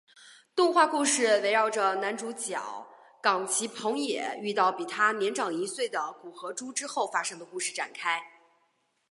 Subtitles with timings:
[0.55, 2.59] 动画故事围绕着男主角
[3.21, 8.19] 冈崎朋也遇到比他年长一岁的古河渚之后发生的故事展开。